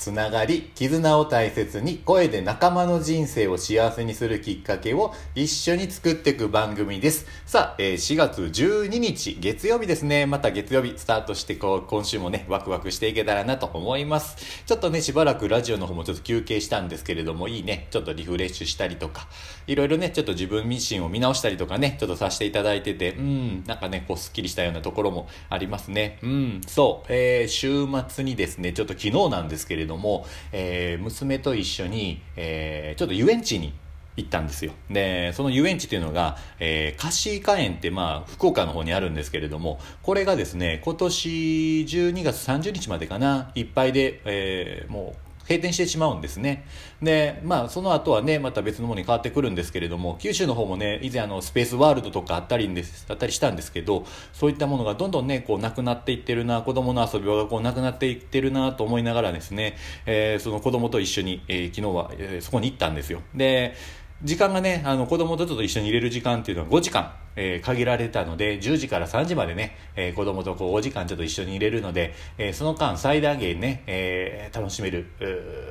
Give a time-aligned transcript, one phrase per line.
[0.00, 7.26] つながり、絆を大切に声で仲間の人生を幸せにするきっかけを一緒に作っていく番組です。
[7.44, 10.24] さあ、えー4月12日月曜日ですね。
[10.24, 14.64] また月曜日スタートしてこう今週もね、ワクワクしていけたらなと思います。
[14.64, 19.28] ちょっとね、しばらくラジオの方もちょっと休憩したんですけれども、いいね、ちょっとリフレッシュしたりとか、
[19.66, 26.18] いろいろね、ちょっと自分自身を見直したりとかね、ちょっとさせていただいてて、うん、なんかね、こう、すっきりしたようなところもありますね。
[26.22, 29.89] うん、そう、えー週末にですね、ちょっと昨日なんですけれども、
[30.52, 33.72] えー娘と一緒に、えーちょっと遊園地に
[34.16, 34.72] 行ったんですよ。
[34.90, 46.64] で、その遊園地というのが、えー、カシーカ園って、まあ、福岡の方にあるんですけれども、これがですね、今年12月30日までかな、いっぱいで、えーもう、閉店してしまうんですね。
[47.02, 63.20] で、まあ、その後はね、また別のものに変わってくるんですけれども、九州の方もね、以前あの、スペースワールドとかあったりんです、あったりしたんですけど、そういったものがどんどんね、こう、なくなっていってるな、子供の遊び場がこう、なくなっていってるなと思いながらですね、えーその子供と一緒に、えー昨日は、えーそこに行ったんですよ。
[63.34, 63.74] で、
[64.22, 75.06] 時間がね、あの子供とちょっと一緒に入れる時間っていうのは5時間、えー限られたので、10時から3時までね、えー子供とこうお時間ちょっと一緒に入れるので、えーその間最大限ね、えー楽しめる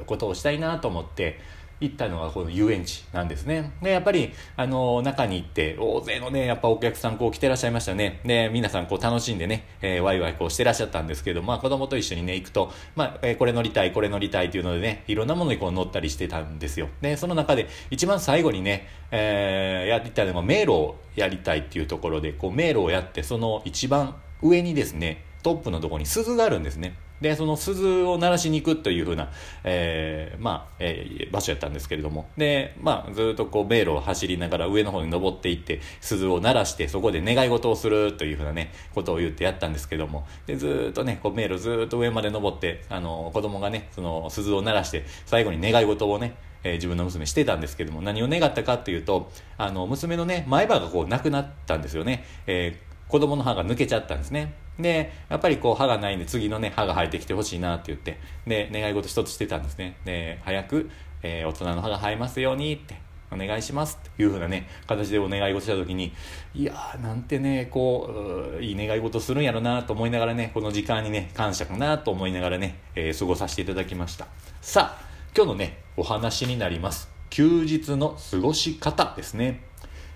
[0.05, 1.39] ことをしたいなと思って、
[1.81, 3.71] 行ったのがこの遊園地なんですね。
[3.81, 8.19] で、やっぱり、あの、中に行って、大勢のね、やっぱお客さんこう来てらっしゃいましたね。
[8.25, 16.89] で、皆さんこう楽しんでね、えーワイワイこうしてらっしゃったんですけど、まあ子供と一緒にね、行くと、まあ、えーこれ乗りたい、これ乗りたいっていうのでね、いろんなものにこう乗ったりしてたんですよ。
[17.01, 26.95] で、その中で一番最後にね、えーやりたいのが迷路をやりたいっていうところで、こう迷路をやって、その一番上にですね、トップのとこに鈴があるんですね。
[27.21, 29.29] で、その鈴を鳴らしに行くというふうな、
[29.63, 32.29] えーまあ、えー場所やったんですけれども。
[32.37, 40.25] で、まあ、ずっとこう迷路を走りながら上の方に登っていって、鈴を鳴らして、そこで願い事をするというふうなね、ことを言ってやったんですけども。
[40.47, 52.25] で、ずっとね、こう迷路ずっと上まで登って、あの、子供がね、その鈴を鳴らして、最後に願い事をね、えー自分の娘してたんですけども、何を願ったかっていうと、あの、娘のね、前歯がこうなくなったんですよね。
[52.47, 54.53] えー子供の歯が抜けちゃったんですね。
[54.79, 59.97] で、やっぱりこう歯がないんで次のね、歯が生えてきてほしいなって言って、で、願い事一つしてたんですね。
[60.05, 60.89] で、早く、
[61.21, 62.95] えー大人の歯が生えますようにって、
[63.31, 66.13] お願いしますっていうふうなね、形でお願い事した時に、
[66.53, 74.27] いやー、なんてね、こう、いい願い事するんやろなと思いながらね、この時間にね、感謝かなと思いながらね、えー過ごさせていただきました。
[74.61, 75.05] さあ、
[75.35, 77.09] 今日のね、お話になります。
[77.29, 79.61] 休日の過ごし方ですね。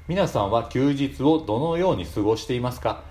[0.06, 3.04] 皆さんは休日をどのように過ごしていますか？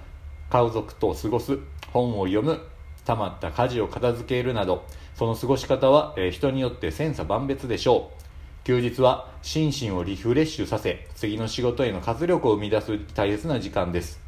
[0.51, 1.59] 家族と過ごす、
[1.91, 2.61] 本を読む、
[3.07, 8.67] 溜まった家事を片付けるなど、その過ごし方は、人によって千差万別でしょう。
[8.67, 14.21] 休日は心身をリフレッシュさせ、次の仕事への活力を生み出す大切な時間です。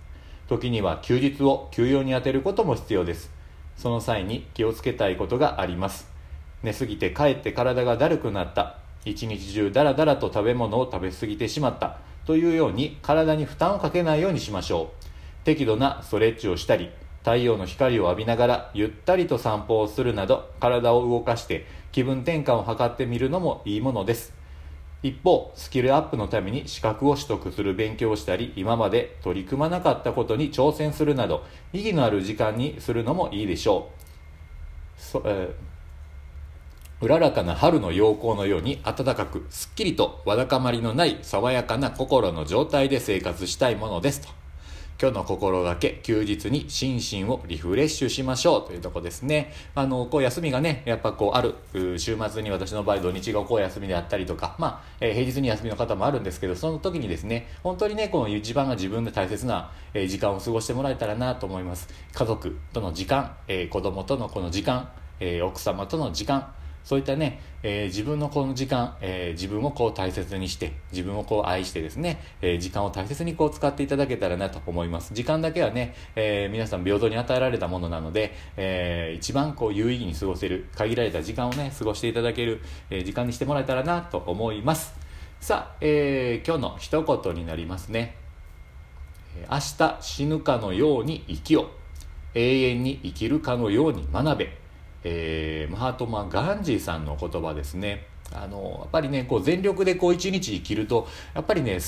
[0.48, 3.30] 時には休日を休養に充てることも必要です。
[3.76, 6.10] その際に気をつけたいことがあります。
[6.62, 8.78] 寝すぎて帰って体がだるくなった。
[9.04, 11.98] 一日中ダラダラと食べ物を食べ過ぎてしまった。
[12.26, 15.44] というように体に負担をかけないようにしましょう。
[15.44, 16.90] 適度なストレッチをしたり、
[17.20, 24.34] 太陽の光を浴びながらゆったりと散歩をするなど体を動かして気分転換を図ってみるのもいいものです。
[25.02, 33.90] 一方、スキルアップのために資格を取得する勉強をしたり、今まで取り組まなかったことに挑戦するなど、意義のある時間にするのもいいでしょ
[34.98, 35.00] う。
[35.00, 35.73] そえー
[37.04, 44.28] うららかな春の陽光のように暖かく、すっきりとわだかまりのない爽やかな心の状態で生活したいものですと。
[44.98, 49.52] 今日の心がけ、休日に心身をリフレッシュしましょうというとこですね。
[49.74, 51.56] あの、こう休みがね、やっぱこうある、
[51.98, 61.86] 週末に私の場合土日がこう休みであったりとか、まあ、えー平日に休みの方もあるんですけど、その時にですね、本当にね、この一番が自分で大切な、え時間を過ごしてもらえたらなと思います。
[62.14, 64.88] 家族との時間、えー子供とのこの時間、
[65.20, 75.14] え奥様との時間、そういったね、えー自分のこの時間、えー自分をこう大切にして、自分をこう愛してですね、えー時間を大切にこう使っていただけたらなと思います。
[75.14, 82.60] 時間だけはね、えー皆さん平等に与えられたものなので、えー一番こう有意義に過ごせる、限られた時間をね、過ごしていただける、
[82.90, 84.94] えー時間にしてもらえたらなと思います。
[85.40, 88.16] さあ、えー今日の一言になりますね。
[89.50, 91.70] 明日死ぬかのように生きよ
[92.34, 94.63] 永遠に生きるかのように学べ、
[95.04, 98.06] えーマハトマ・ガンジーさんの言葉ですね。
[98.32, 101.78] あのやっぱりねこう全力でこう一日生きるとやっぱりね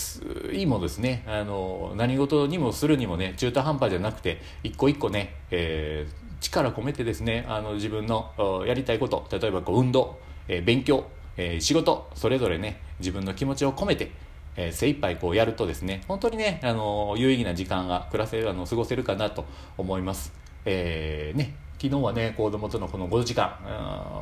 [0.53, 1.25] いいものですね。
[1.27, 8.31] あの何事にもするにもね中途半端じゃなくて一個一個ね、えー力込めてですねあの自分の
[8.67, 10.19] やりたいこと例えばこう運動、
[10.49, 11.07] えー勉強、
[11.39, 14.13] えー仕事それぞれね自分の気持ちを込めて
[14.57, 19.45] えー、精一杯こうやるとですね、本当にね、あの有意義な時間が暮らせ、あの、過ごせるかなと
[19.77, 20.33] 思います。
[20.65, 23.59] えー、ね、昨日はね、子供とのこの5時間、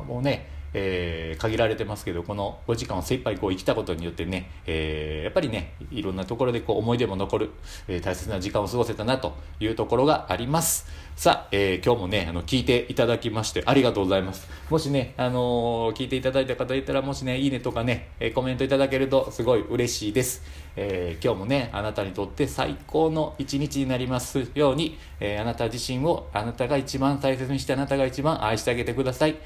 [0.07, 7.49] もうね、えー、限られてますけど、この5時間を精一杯こう生きたことによってね、えー、やっぱりね、いろんなところでこう思い出も残る、
[7.87, 10.87] えー、大切な時間を過ごせたなというところがあります。
[11.15, 14.49] さあ、え、今日もね、あの、聞いていただきましてありがとうございます。
[14.69, 20.65] もしね、あの、聞いていただいた方いたら、もしね、いいねとかね、え、コメントいただけるとすごい嬉しいです。
[20.77, 29.37] え今日もね、あなたにとって最高の一日になりますように、えあなた自身をあなたが一番大切にしてあなたが一番愛してあげてください。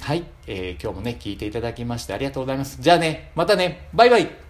[0.00, 2.78] はい、え今日もね、聞いていただきましてありがとうございます。
[2.80, 4.49] じゃあね、またね、バイバイ